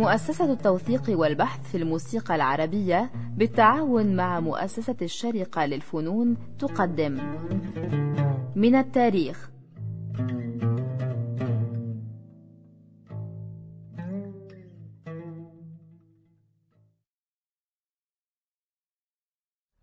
مؤسسة 0.00 0.52
التوثيق 0.52 1.02
والبحث 1.08 1.70
في 1.70 1.76
الموسيقى 1.76 2.34
العربية 2.34 3.10
بالتعاون 3.36 4.16
مع 4.16 4.40
مؤسسة 4.40 4.96
الشرقة 5.02 5.66
للفنون 5.66 6.36
تقدم. 6.58 7.20
من 8.56 8.74
التاريخ. 8.74 9.50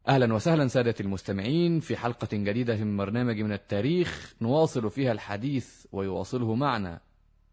أهلا 0.08 0.34
وسهلا 0.34 0.68
سادة 0.68 0.96
المستمعين 1.00 1.80
في 1.80 1.98
حلقة 1.98 2.28
جديدة 2.34 2.76
من 2.76 2.98
برنامج 2.98 3.42
من 3.42 3.52
التاريخ 3.52 4.36
نواصل 4.42 4.90
فيها 4.90 5.12
الحديث 5.12 5.86
ويواصله 5.92 6.56
معنا 6.56 7.07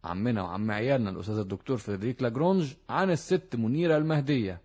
عمنا 0.04 0.42
وعم 0.42 0.70
عيالنا 0.70 1.10
الأستاذ 1.10 1.38
الدكتور 1.38 1.76
فريدريك 1.76 2.22
لاجرونج 2.22 2.74
عن 2.88 3.10
الست 3.10 3.56
منيرة 3.56 3.96
المهدية. 3.96 4.60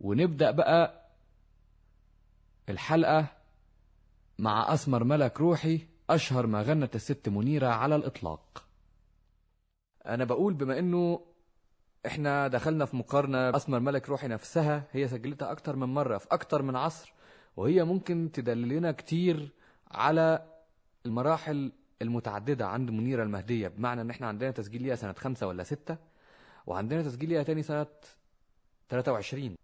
ونبدأ 0.00 0.50
بقى 0.50 1.04
الحلقة 2.68 3.26
مع 4.38 4.74
أسمر 4.74 5.04
ملك 5.04 5.40
روحي 5.40 5.80
أشهر 6.10 6.46
ما 6.46 6.62
غنت 6.62 6.96
الست 6.96 7.28
منيرة 7.28 7.66
على 7.68 7.96
الإطلاق. 7.96 8.64
أنا 10.06 10.24
بقول 10.24 10.54
بما 10.54 10.78
إنه 10.78 11.20
إحنا 12.06 12.48
دخلنا 12.48 12.84
في 12.84 12.96
مقارنة 12.96 13.56
أسمر 13.56 13.80
ملك 13.80 14.08
روحي 14.08 14.28
نفسها 14.28 14.84
هي 14.92 15.08
سجلتها 15.08 15.52
أكتر 15.52 15.76
من 15.76 15.88
مرة 15.88 16.18
في 16.18 16.26
أكتر 16.30 16.62
من 16.62 16.76
عصر 16.76 17.12
وهي 17.56 17.84
ممكن 17.84 18.30
تدللنا 18.32 18.92
كتير 18.92 19.52
على 19.90 20.46
المراحل 21.06 21.72
المتعددة 22.04 22.66
عند 22.66 22.90
منيرة 22.90 23.22
المهدية 23.22 23.68
بمعنى 23.68 24.00
إن 24.00 24.10
إحنا 24.10 24.26
عندنا 24.26 24.50
تسجيل 24.50 24.82
ليها 24.82 24.94
سنة 24.96 25.12
خمسة 25.12 25.46
ولا 25.46 25.62
ستة 25.62 25.96
وعندنا 26.66 27.02
تسجيل 27.02 27.28
ليها 27.28 27.42
تاني 27.42 27.62
سنة 27.62 27.86
23 28.88 29.56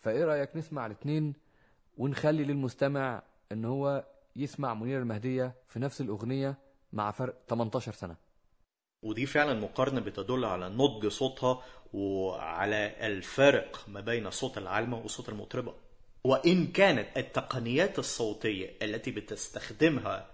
فإيه 0.00 0.24
رأيك 0.24 0.56
نسمع 0.56 0.86
الاثنين 0.86 1.34
ونخلي 1.98 2.44
للمستمع 2.44 3.22
إن 3.52 3.64
هو 3.64 4.04
يسمع 4.36 4.74
منيرة 4.74 4.98
المهدية 5.00 5.54
في 5.68 5.78
نفس 5.78 6.00
الأغنية 6.00 6.58
مع 6.92 7.10
فرق 7.10 7.34
18 7.48 7.92
سنة؟ 7.92 8.16
ودي 9.04 9.26
فعلا 9.26 9.60
مقارنة 9.60 10.00
بتدل 10.00 10.44
على 10.44 10.68
نضج 10.68 11.06
صوتها 11.06 11.62
وعلى 11.92 13.06
الفارق 13.06 13.84
ما 13.88 14.00
بين 14.00 14.30
صوت 14.30 14.58
العالمة 14.58 14.98
وصوت 14.98 15.28
المطربة. 15.28 15.74
وإن 16.24 16.66
كانت 16.66 17.16
التقنيات 17.16 17.98
الصوتية 17.98 18.76
التي 18.82 19.10
بتستخدمها 19.10 20.30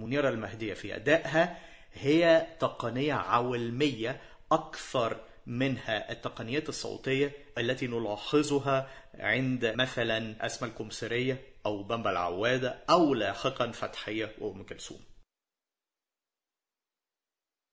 منيرة 0.00 0.28
المهدية 0.28 0.74
في 0.74 0.96
أدائها 0.96 1.58
هي 1.92 2.46
تقنية 2.60 3.14
عولمية 3.14 4.20
أكثر 4.52 5.20
منها 5.46 6.12
التقنيات 6.12 6.68
الصوتية 6.68 7.32
التي 7.58 7.86
نلاحظها 7.86 8.88
عند 9.14 9.66
مثلا 9.66 10.46
أسماء 10.46 10.70
الكمثرية 10.70 11.42
أو 11.66 11.82
بمبا 11.82 12.10
العوادة 12.10 12.84
أو 12.90 13.14
لاحقا 13.14 13.70
فتحية 13.70 14.34
وأم 14.38 14.62
كلثوم. 14.62 15.00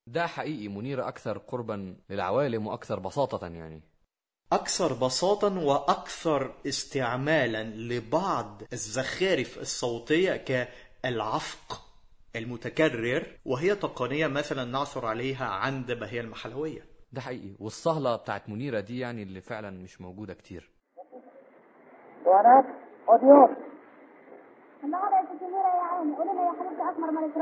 ده 0.07 0.27
حقيقي 0.27 0.67
منيرة 0.67 1.07
أكثر 1.07 1.37
قربا 1.37 1.95
للعوالم 2.09 2.67
وأكثر 2.67 2.99
بساطة 2.99 3.47
يعني. 3.47 3.81
أكثر 4.51 4.93
بساطة 4.93 5.57
وأكثر 5.59 6.55
استعمالا 6.67 7.63
لبعض 7.63 8.61
الزخارف 8.73 9.57
الصوتية 9.57 10.35
كالعفق. 10.35 11.86
المتكرر 12.37 13.23
وهي 13.45 13.75
تقنية 13.75 14.27
مثلا 14.27 14.65
نعثر 14.65 15.05
عليها 15.05 15.45
عند 15.45 15.91
بهية 15.91 16.21
المحلوية. 16.21 16.81
ده 17.11 17.21
حقيقي. 17.21 17.55
والصهلة 17.59 18.15
بتاعت 18.15 18.49
منيرة 18.49 18.79
دي 18.79 18.99
يعني 18.99 19.23
اللي 19.23 19.41
فعلا 19.41 19.71
مش 19.71 20.01
موجودة 20.01 20.33
كتير. 20.33 20.71
أوديو. 23.09 23.49
النهارده 24.83 25.17
يا 25.17 25.25
ست 25.25 25.43
منيرة 25.43 25.57
يا 25.57 25.81
عيني. 25.81 26.15
قولي 26.15 26.31
لي 26.31 26.39
يا 26.45 26.51
حبيبتي 26.59 26.81
ملك 27.11 27.33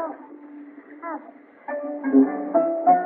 حاضر. 1.02 3.05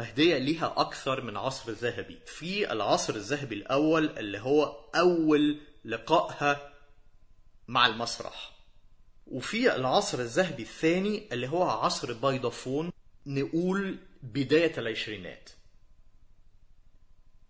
المهدية 0.00 0.38
ليها 0.38 0.74
أكثر 0.76 1.20
من 1.20 1.36
عصر 1.36 1.72
ذهبي. 1.72 2.18
في 2.26 2.72
العصر 2.72 3.14
الذهبي 3.14 3.54
الأول 3.54 4.18
اللي 4.18 4.38
هو 4.38 4.84
أول 4.94 5.60
لقائها 5.84 6.72
مع 7.68 7.86
المسرح. 7.86 8.52
وفي 9.26 9.76
العصر 9.76 10.18
الذهبي 10.18 10.62
الثاني 10.62 11.28
اللي 11.32 11.48
هو 11.48 11.62
عصر 11.62 12.12
بيضافون 12.12 12.92
نقول 13.26 13.98
بداية 14.22 14.78
العشرينات. 14.78 15.50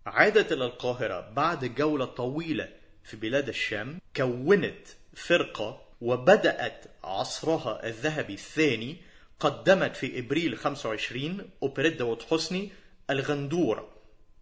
عادت 0.05 0.51
إلى 0.51 0.65
القاهرة 0.65 1.29
بعد 1.29 1.65
جولة 1.65 2.05
طويلة 2.05 2.73
في 3.03 3.17
بلاد 3.17 3.49
الشام 3.49 4.01
كونت 4.15 4.87
فرقة 5.13 5.81
وبدأت 6.01 6.85
عصرها 7.03 7.87
الذهبي 7.87 8.33
الثاني 8.33 9.10
قدمت 9.41 9.95
في 9.95 10.19
إبريل 10.19 10.57
25 10.57 11.49
أوبريت 11.63 11.95
داود 11.95 12.21
حسني 12.21 12.71
الغندورة 13.09 13.89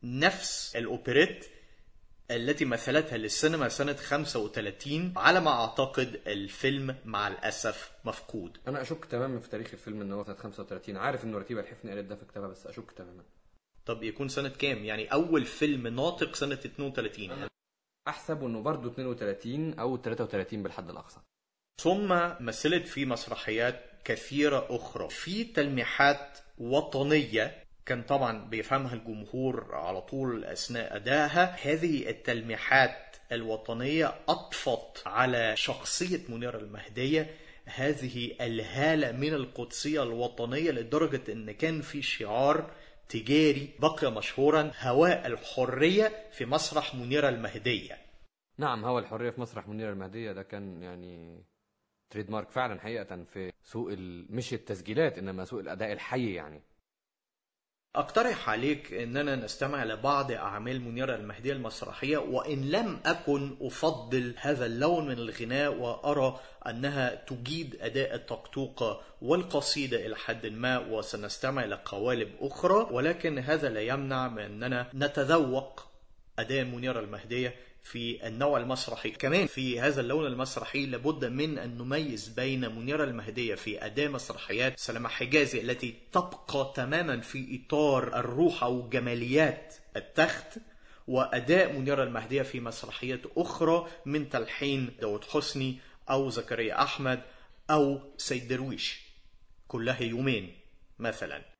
نفس 0.04 0.76
الأوبريت 0.76 1.46
التي 2.32 2.66
مثلتها 2.66 3.18
للسينما 3.18 3.70
سنة 3.70 3.94
35 3.94 5.14
على 5.18 5.40
ما 5.40 5.52
أعتقد 5.52 6.22
الفيلم 6.28 6.96
مع 7.06 7.28
الأسف 7.28 7.92
مفقود. 8.06 8.58
أنا 8.68 8.82
أشك 8.82 9.06
تماما 9.06 9.40
في 9.40 9.50
تاريخ 9.50 9.68
الفيلم 9.74 10.02
إن 10.02 10.12
هو 10.12 10.24
سنة 10.24 10.36
35 10.36 10.98
عارف 10.98 11.24
إنه 11.24 11.38
رتيبه 11.38 11.62
الحفني 11.62 11.92
قالت 11.92 12.06
ده 12.06 12.16
في 12.16 12.26
كتابها 12.26 12.48
بس 12.48 12.68
أشك 12.68 12.92
تماما. 12.92 13.24
طب 13.86 14.04
يكون 14.04 14.28
سنة 14.30 14.50
كام؟ 14.50 14.86
يعني 14.86 15.14
أول 15.14 15.46
فيلم 15.46 15.88
ناطق 15.88 16.36
سنة 16.36 16.54
32 16.54 17.48
أحسب 18.08 18.44
إنه 18.44 18.62
برضه 18.62 18.92
32 18.92 19.80
أو 19.80 19.98
33 19.98 20.64
بالحد 20.64 20.90
الأقصى. 20.90 21.20
ثم 21.82 22.08
مثلت 22.40 22.88
في 22.88 23.06
مسرحيات 23.06 23.89
كثيرة 24.04 24.68
أخرى. 24.70 25.10
في 25.10 25.44
تلميحات 25.44 26.38
وطنية 26.58 27.64
كان 27.86 28.04
طبعا 28.04 28.46
بيفهمها 28.50 28.94
الجمهور 28.94 29.76
على 29.76 30.02
طول 30.02 30.46
أثناء 30.46 30.96
أدائها. 30.96 31.56
هذه 31.64 32.10
التلميحات 32.10 33.16
الوطنية 33.32 34.16
أطفت 34.30 35.08
على 35.08 35.56
شخصية 35.56 36.22
منيرة 36.30 36.58
المهدية 36.58 37.36
هذه 37.66 38.32
الهالة 38.42 39.12
من 39.12 39.34
القدسية 39.34 40.04
الوطنية 40.04 40.72
لدرجة 40.72 41.32
أن 41.32 41.52
كان 41.52 41.82
في 41.82 42.02
شعار 42.02 42.72
تجاري 43.10 43.70
بقي 43.80 44.12
مشهورا 44.12 44.72
هواء 44.82 45.28
الحرية 45.28 46.12
في 46.32 46.46
مسرح 46.46 46.96
منيرة 46.96 47.30
المهدية. 47.30 47.98
نعم 48.58 48.86
هو 48.86 49.00
الحرية 49.00 49.30
في 49.30 49.42
مسرح 49.42 49.68
منير 49.68 49.90
المهدية 49.92 50.32
ده 50.32 50.44
كان 50.44 50.84
يعني 50.84 51.44
تريد 52.10 52.32
مارك 52.32 52.50
فعلا 52.50 52.80
حقيقه 52.80 53.24
في 53.24 53.52
سوق. 53.64 53.92
مش 54.30 54.54
التسجيلات 54.54 55.18
إنما 55.18 55.46
سوق 55.46 55.60
الأداء 55.60 55.92
الحي 55.92 56.34
يعني 56.34 56.62
أقترح 57.96 58.50
عليك 58.50 58.94
أننا 58.94 59.36
نستمع 59.36 59.84
لبعض 59.84 60.32
أعمال 60.32 60.82
منيرة 60.82 61.16
المهدية 61.16 61.54
المسرحية 61.54 62.18
وإن 62.18 62.72
لم 62.72 63.00
أكن 63.06 63.58
أفضل 63.62 64.34
هذا 64.38 64.66
اللون 64.66 65.06
من 65.08 65.12
الغناء 65.12 65.74
وأرى 65.74 66.40
أنها 66.68 67.16
تجيد 67.16 67.78
أداء 67.82 68.16
الطقطوقة 68.16 69.02
والقصيدة 69.22 70.06
إلى 70.06 70.16
حد 70.16 70.46
ما 70.46 70.78
وسنستمع 70.80 71.66
لقوالب 71.66 72.30
أخرى 72.40 72.88
ولكن 72.92 73.40
هذا 73.40 73.70
لا 73.70 73.82
يمنع 73.82 74.28
من 74.28 74.40
أننا 74.40 74.90
نتذوق 74.94 75.88
أداء 76.40 76.64
منيرة 76.64 77.00
المهدية 77.00 77.56
في 77.90 78.28
النوع 78.28 78.60
المسرحي. 78.60 79.10
كمان 79.10 79.48
في 79.48 79.80
هذا 79.80 80.02
اللون 80.02 80.26
المسرحي 80.26 80.86
لابد 80.86 81.26
من 81.26 81.58
أن 81.58 81.78
نميز 81.78 82.28
بين 82.28 82.76
منيرة 82.76 83.04
المهدية 83.04 83.56
في 83.56 83.86
أداء 83.86 84.10
مسرحيات 84.10 84.80
سلمى 84.80 85.10
حجازي 85.10 85.62
التي 85.62 85.96
تبقى 86.12 86.74
تماما 86.76 87.22
في 87.22 87.62
إطار 87.62 88.20
الروح 88.20 88.64
أو 88.64 88.90
جماليات 88.90 89.76
التخت 89.96 90.58
وأداء 91.08 91.74
منيرة 91.74 92.04
المهدية 92.04 92.42
في 92.42 92.60
مسرحيات 92.60 93.22
أخرى 93.38 93.88
من 94.06 94.30
تلحين 94.30 94.92
داود 95.02 95.24
حسني 95.24 95.80
أو 96.10 96.30
زكريا 96.30 96.84
أحمد 96.84 97.22
أو 97.70 98.02
سيد 98.18 98.48
درويش. 98.48 99.02
كلها 99.68 100.02
يومين 100.02 100.56
مثلا. 101.00 101.59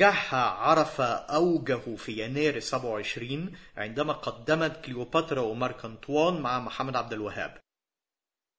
نجاحها 0.00 0.40
عرف 0.40 1.00
أوجه 1.00 1.96
في 1.96 2.24
يناير 2.24 2.60
27 2.60 3.52
عندما 3.76 4.12
قدمت 4.12 4.84
كليوباترا 4.84 5.40
ومارك 5.40 5.84
أنطوان 5.84 6.40
مع 6.40 6.60
محمد 6.60 6.96
عبد 6.96 7.12
الوهاب. 7.12 7.58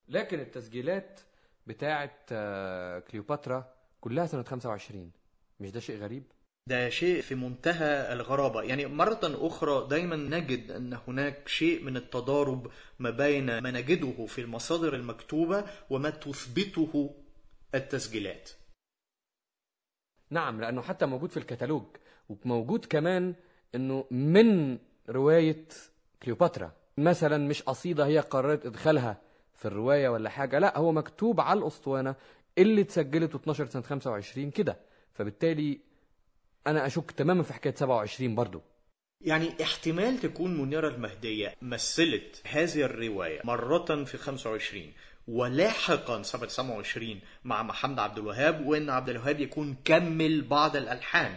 لكن 0.08 0.39
التسجيلات 0.39 1.19
بتاعة 1.67 2.17
آه، 2.32 2.99
كليوباترا 2.99 3.73
كلها 4.01 4.25
سنة 4.25 4.43
25 4.43 5.12
مش 5.60 5.71
ده 5.71 5.80
شيء 5.80 5.97
غريب؟ 5.97 6.23
ده 6.67 6.89
شيء 6.89 7.21
في 7.21 7.36
منتهى 7.36 8.13
الغرابة. 8.13 8.62
يعني 8.63 8.86
مرة 8.86 9.19
أخرى 9.23 9.88
دايما 9.89 10.15
نجد 10.15 10.71
أن 10.71 10.97
هناك 11.08 11.47
شيء 11.47 11.84
من 11.84 11.97
التضارب 11.97 12.71
ما 12.99 13.10
بين 13.10 13.60
ما 13.60 13.71
نجده 13.71 14.25
في 14.25 14.41
المصادر 14.41 14.95
المكتوبة 14.95 15.65
وما 15.89 16.10
تثبته 16.10 17.15
التسجيلات. 17.75 18.49
نعم 20.32 20.62
لأنه 20.62 20.82
حتى 20.82 21.06
موجود 21.06 21.32
في 21.32 21.38
الكتالوج. 21.38 21.84
وموجود 22.30 22.86
كمان 22.86 23.36
أنه 23.76 24.06
من 24.12 24.78
رواية 25.10 25.65
كليوباترا. 26.24 26.72
مثلا 26.98 27.38
مش 27.48 27.62
قصيدة 27.62 28.06
هي 28.06 28.20
قررت 28.20 28.65
إدخالها 28.65 29.17
في 29.56 29.65
الرواية 29.65 30.10
ولا 30.10 30.30
حاجة 30.30 30.60
لا 30.60 30.78
هو 30.78 30.91
مكتوب 30.91 31.41
على 31.41 31.60
الأسطوانة 31.60 32.15
اللي 32.58 32.82
اتسجلت 32.82 33.36
12 33.36 33.65
سنة 33.65 33.82
25 33.82 34.52
كده. 34.52 34.78
فبالتالي 35.13 35.80
أنا 36.67 36.86
أشك 36.86 37.12
تماما 37.12 37.44
في 37.44 37.54
حكاية 37.54 37.76
27 37.76 38.36
برضو. 38.36 38.62
يعني 39.22 39.63
احتمال 39.63 40.17
تكون 40.20 40.62
منيرة 40.62 40.88
المهدية 40.88 41.56
مثلت 41.62 42.41
هذه 42.48 42.82
الرواية 42.84 43.41
مرة 43.44 44.04
في 44.04 44.17
25 44.17 44.94
ولاحقا 45.28 46.24
سنة 46.24 46.48
27 46.48 47.20
مع 47.44 47.64
محمد 47.64 48.00
عبد 48.00 48.18
الوهاب 48.18 48.66
وإن 48.66 48.90
عبد 48.90 49.10
الوهاب 49.10 49.40
يكون 49.40 49.76
كمل 49.86 50.42
بعض 50.42 50.76
الألحان 50.76 51.36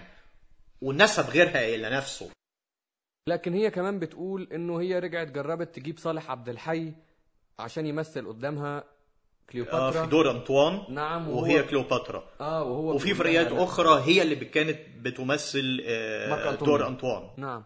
ونسب 0.83 1.31
غيرها 1.31 1.75
إلى 1.75 1.91
نفسه. 1.91 2.31
لكن 3.29 3.55
هي 3.55 3.71
كمان 3.71 3.99
بتقول 3.99 4.49
إنه 4.53 4.81
هي 4.81 4.99
رجعت 4.99 5.29
جربت 5.29 5.75
تجيب 5.75 5.99
صالح 5.99 6.31
عبد 6.31 6.49
الحي 6.49 6.93
عشان 7.59 7.87
يمثل 7.87 8.29
قدامها 8.29 8.79
آه، 8.79 8.85
كليوباترا 9.51 10.05
في 10.05 10.11
دور 10.11 10.31
أنطوان 10.31 10.83
نعم 10.89 11.29
وهو 11.29 11.43
وهي 11.43 11.63
كليوباترا. 11.63 12.25
آه 12.41 12.63
وهو 12.63 12.95
وفي 12.95 13.15
فرقات 13.15 13.53
لا. 13.53 13.65
أخرى 13.65 14.03
هي 14.03 14.23
اللي 14.23 14.35
كانت 14.37 14.79
بتمثل 15.01 15.83
آه،. 15.87 16.55
دور 16.55 16.87
أنطوان. 16.87 17.31
نعم. 17.37 17.65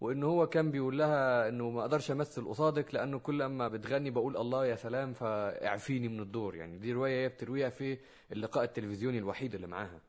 وان 0.00 0.22
هو 0.22 0.46
كان 0.46 0.70
بيقول 0.70 0.98
لها 0.98 1.48
إنه 1.48 1.70
ما 1.70 1.80
أقدرش 1.80 2.10
أمثل 2.10 2.48
قصادك 2.48 2.94
لأنه 2.94 3.18
كل 3.18 3.42
أما 3.42 3.68
بتغني 3.68 4.10
بقول 4.10 4.36
الله 4.36 4.66
يا 4.66 4.76
سلام 4.76 5.12
فاعفيني 5.12 6.08
من 6.08 6.20
الدور. 6.20 6.54
يعني 6.56 6.78
دي 6.78 6.92
رواية 6.92 7.24
هي 7.24 7.28
بترويها 7.28 7.70
في 7.70 7.98
اللقاء 8.32 8.64
التلفزيوني 8.64 9.18
الوحيد 9.18 9.54
اللي 9.54 9.66
معاها. 9.66 10.00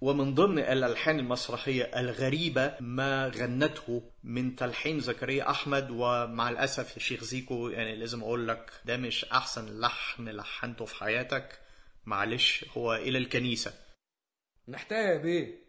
ومن 0.00 0.34
ضمن 0.34 0.58
الألحان 0.58 1.18
المسرحية 1.18 1.84
الغريبة 1.84 2.74
ما 2.80 3.28
غنته 3.28 4.02
من 4.24 4.56
تلحين 4.56 5.00
زكريا 5.00 5.50
أحمد 5.50 5.90
ومع 5.90 6.50
الأسف 6.50 6.94
يا 6.96 7.00
شيخ 7.00 7.24
زيكو 7.24 7.68
يعني 7.68 7.96
لازم 7.96 8.22
أقول 8.22 8.48
لك 8.48 8.70
ده 8.84 8.96
مش 8.96 9.24
أحسن 9.24 9.80
لحن 9.80 10.28
لحنته 10.28 10.84
في 10.84 10.94
حياتك 10.94 11.58
معلش 12.06 12.64
هو 12.76 12.94
إلى 12.94 13.18
الكنيسة. 13.18 13.72
محتاج 14.68 15.24
يا 15.24 15.65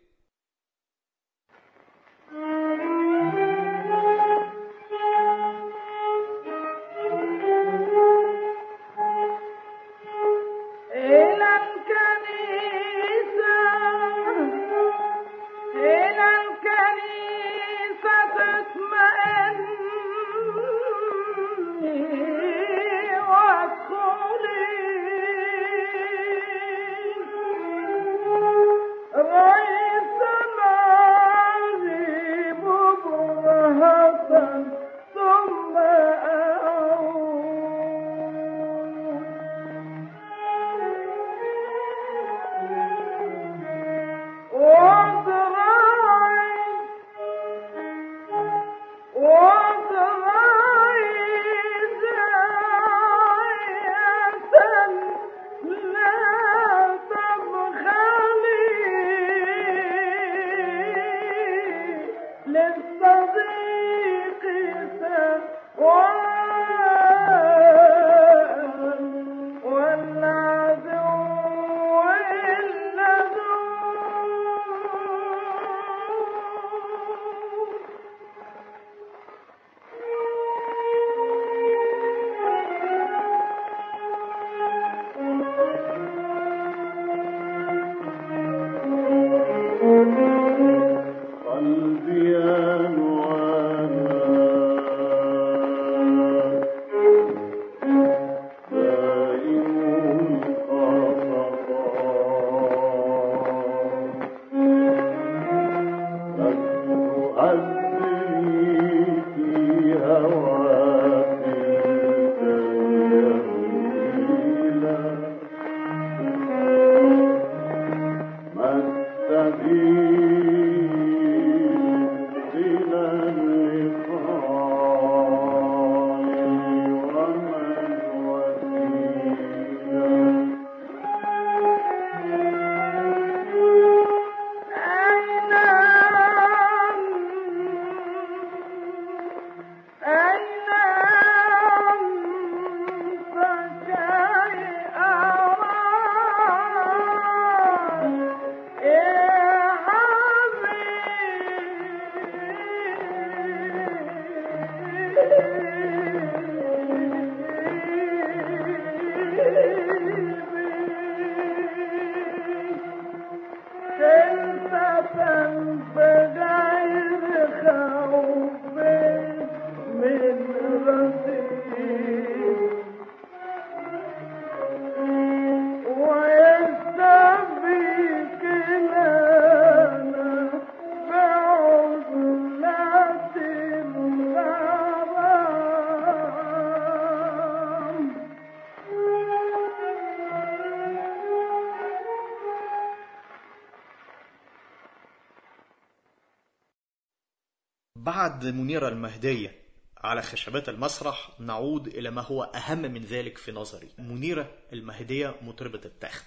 بعد 198.08 198.46
منيرة 198.46 198.88
المهدية 198.88 199.56
على 199.98 200.22
خشبات 200.22 200.70
المسرح 200.70 201.32
نعود 201.39 201.88
إلى 201.88 202.10
ما 202.10 202.22
هو 202.22 202.43
أهم 202.43 202.82
من 202.82 203.04
ذلك 203.04 203.38
في 203.38 203.52
نظري. 203.52 203.89
منيرة 203.98 204.52
المهدية 204.74 205.36
مطربة 205.41 205.82
التخت. 205.86 206.26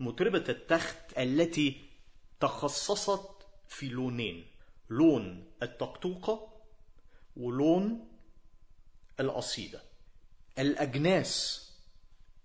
مطربة 0.00 0.44
التخت 0.48 1.18
التي 1.18 1.80
تخصصت 2.40 3.46
في 3.68 3.88
لونين. 3.88 4.46
لون 4.90 5.44
الطقطوقة 5.62 6.52
ولون 7.36 8.08
القصيدة. 9.20 9.82
الأجناس 10.58 11.62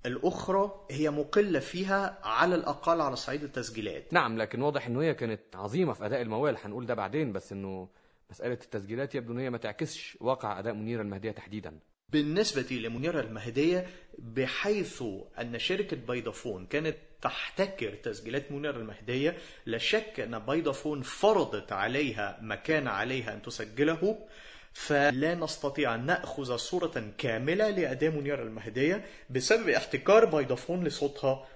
الأخرى 0.05 0.85
هي 0.91 1.09
مقلة 1.09 1.59
فيها 1.59 2.19
على 2.23 2.55
الأقل 2.55 3.01
على 3.01 3.15
صعيد 3.15 3.43
التسجيلات. 3.43 4.13
نعم 4.13 4.37
لكن 4.37 4.61
واضح 4.61 4.87
إنه 4.87 5.01
هي 5.01 5.13
كانت 5.13 5.41
عظيمة 5.55 5.93
في 5.93 6.05
أداء 6.05 6.21
الموال. 6.21 6.57
هنقول 6.63 6.85
ده 6.85 6.93
بعدين 6.93 7.33
بس 7.33 7.51
إنه 7.51 7.89
مسألة 8.31 8.53
التسجيلات 8.53 9.15
يبدو 9.15 9.33
ان 9.33 9.39
هي 9.39 9.49
ما 9.49 9.57
تعكسش 9.57 10.17
واقع 10.21 10.59
أداء 10.59 10.73
منيره 10.73 11.01
المهدية 11.01 11.31
تحديدا. 11.31 11.79
بالنسبة 12.09 12.75
لمنيرة 12.75 13.21
المهدية 13.21 13.87
بحيث 14.17 15.03
أن 15.39 15.59
شركة 15.59 15.97
بيضافون 15.97 16.65
كانت 16.65 16.97
تحتكر 17.21 17.95
تسجيلات 17.95 18.51
منيرة 18.51 18.77
المهدية 18.77 19.37
لا 19.65 19.77
شك 19.77 20.19
أن 20.19 20.39
بيضافون 20.39 21.01
فرضت 21.01 21.71
عليها 21.71 22.39
ما 22.41 22.55
كان 22.55 22.87
عليها 22.87 23.33
أن 23.33 23.41
تسجله 23.41 24.27
فلا 24.73 25.35
نستطيع 25.35 25.95
أن 25.95 26.05
نأخذ 26.05 26.55
صورة 26.55 27.13
كاملة 27.17 27.69
لأداء 27.69 28.11
منيرة 28.11 28.43
المهدية 28.43 29.05
بسبب 29.29 29.69
احتكار 29.69 30.25
بيضافون 30.25 30.83
لصوتها 30.83 31.47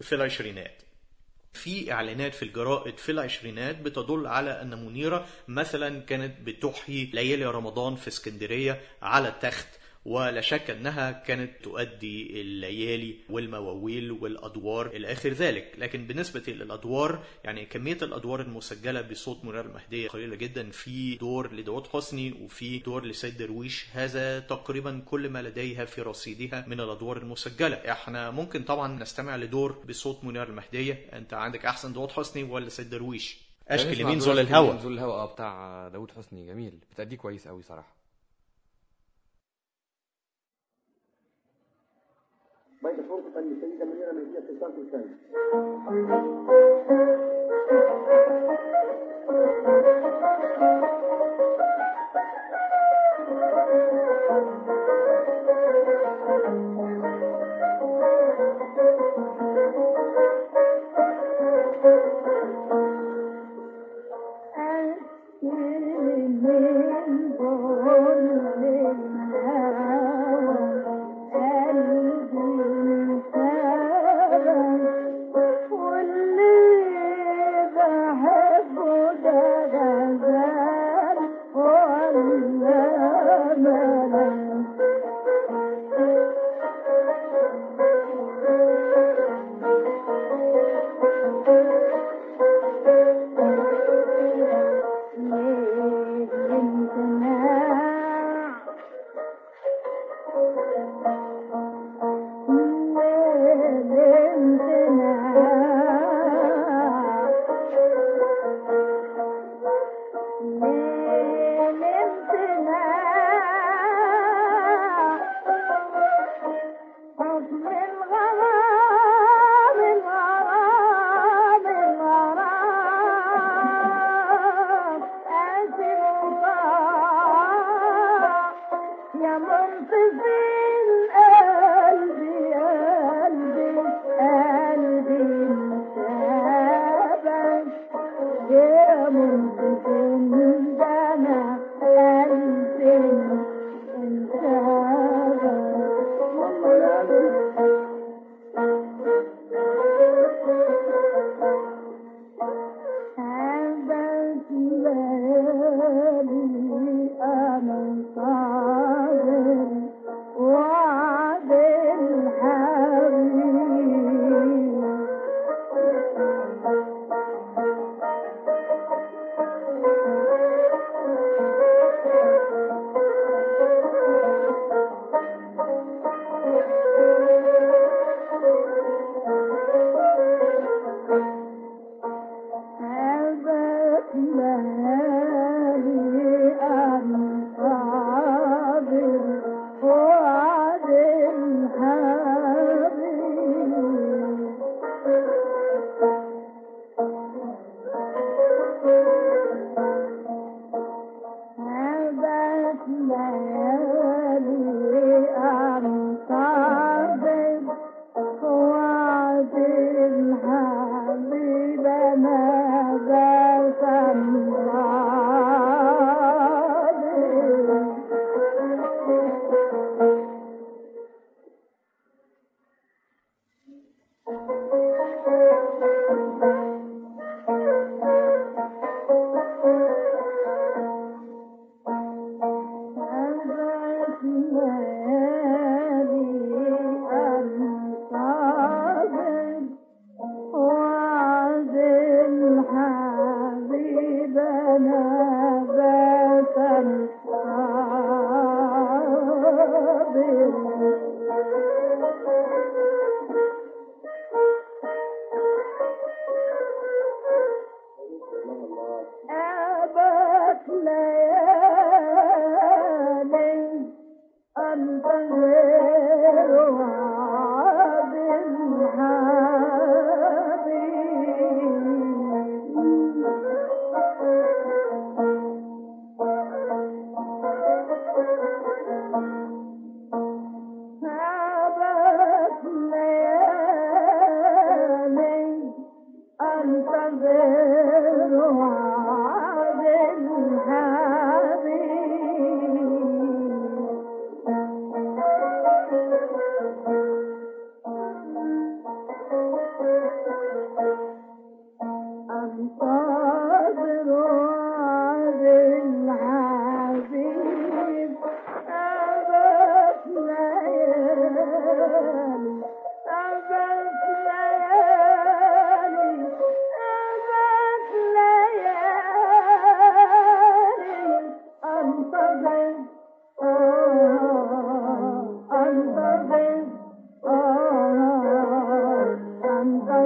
في 0.00 0.14
العشرينات. 0.14 0.82
في 1.56 1.92
إعلانات 1.92 2.34
في 2.34 2.42
الجرائد 2.42 2.98
في 2.98 3.12
العشرينات 3.12 3.78
بتدل 3.78 4.26
على 4.26 4.62
أن 4.62 4.86
منيرة 4.86 5.26
مثلا 5.48 6.00
كانت 6.00 6.40
بتحيي 6.40 7.10
ليالي 7.14 7.46
رمضان 7.46 7.96
في 7.96 8.08
اسكندرية 8.08 8.80
على 9.02 9.28
التخت. 9.28 9.66
ولا 10.06 10.40
شك 10.40 10.70
أنها 10.70 11.12
كانت 11.12 11.50
تؤدي 11.62 12.40
الليالي 12.40 13.16
والمواويل 13.30 14.12
والأدوار 14.12 14.86
إلى 14.86 15.12
آخر 15.12 15.28
ذلك. 15.28 15.72
لكن 15.78 16.06
بالنسبة 16.06 16.42
للأدوار 16.48 17.24
يعني 17.44 17.64
كمية 17.66 17.98
الأدوار 18.02 18.40
المسجلة 18.40 19.00
بصوت 19.00 19.44
منيره 19.44 19.60
المهديه 19.60 20.08
قليلة 20.08 20.36
جدا. 20.36 20.70
في 20.70 21.14
دور 21.14 21.52
لداود 21.52 21.86
حسني 21.86 22.32
وفي 22.32 22.78
دور 22.78 23.06
لسيد 23.06 23.36
درويش 23.36 23.86
هذا 23.92 24.40
تقريبا 24.40 25.02
كل 25.06 25.28
ما 25.28 25.42
لديها 25.42 25.84
في 25.84 26.02
رصيدها 26.02 26.64
من 26.68 26.80
الأدوار 26.80 27.16
المسجلة. 27.16 27.76
إحنا 27.76 28.30
ممكن 28.30 28.62
طبعا 28.62 28.98
نستمع 28.98 29.36
لدور 29.36 29.72
بصوت 29.88 30.24
منيره 30.24 30.44
المهديه 30.44 31.10
أنت 31.12 31.34
عندك 31.34 31.66
أحسن 31.66 31.92
داود 31.92 32.10
حسني 32.10 32.42
ولا 32.42 32.68
سيد 32.68 32.90
درويش؟ 32.90 33.38
أشكي 33.68 33.90
نسمع 33.90 34.02
لمين 34.02 34.18
أشكي 34.18 34.40
الهوى؟ 34.40 34.78
زول 34.78 34.92
الهوى. 34.92 35.12
آه 35.12 35.32
بتاع 35.32 35.88
داود 35.88 36.10
حسني. 36.10 36.46
جميل. 36.46 36.78
بتأديه 36.92 37.16
كويس 37.16 37.48
قوي 37.48 37.62
صراحة. 37.62 37.95
remember. 45.96 46.26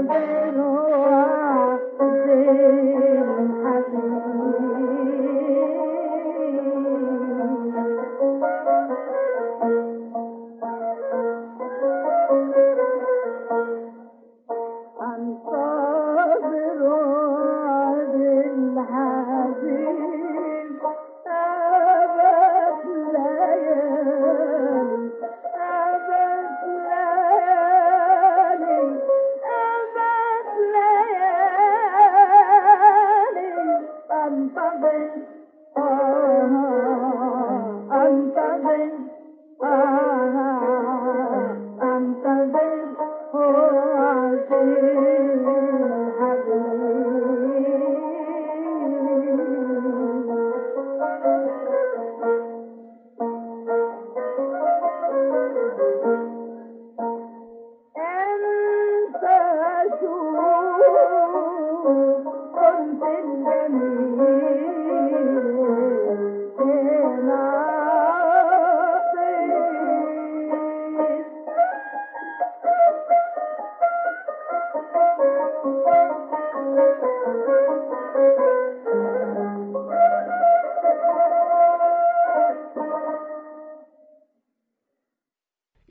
கொண்டே 0.08 0.39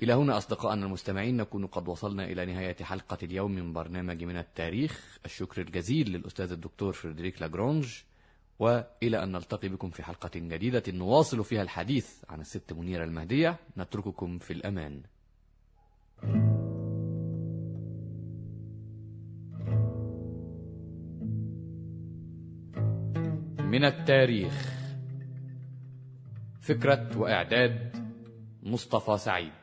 إلى 0.10 0.18
هنا 0.18 0.38
أصدقائنا 0.38 0.86
المستمعين 0.86 1.38
نكون 1.38 1.66
قد 1.66 1.88
وصلنا 1.88 2.26
إلى 2.26 2.46
نهاية 2.46 2.76
حلقة 2.82 3.18
اليوم 3.24 3.52
من 3.52 3.74
برنامج 3.74 4.24
من 4.24 4.38
التاريخ. 4.38 5.20
الشكر 5.26 5.62
الجزيل 5.62 6.10
للأستاذ 6.10 6.52
الدكتور 6.52 6.94
فريدريك 6.94 7.42
لاجرونج 7.42 7.98
وإلى 8.60 9.24
أن 9.24 9.32
نلتقي 9.32 9.70
بكم 9.70 9.90
في 9.90 10.04
حلقة 10.04 10.32
جديدة 10.36 10.84
نواصل 10.88 11.44
فيها 11.44 11.62
الحديث 11.62 12.24
عن 12.30 12.42
الست 12.42 12.74
منيرة 12.74 13.04
المهدية. 13.04 13.56
نترككم 13.78 14.38
في 14.38 14.54
الأمان. 14.54 15.02
من 23.60 23.86
التاريخ. 23.86 24.74
فكرة 26.62 27.18
وإعداد 27.18 27.96
مصطفى 28.64 29.18
سعيد. 29.18 29.59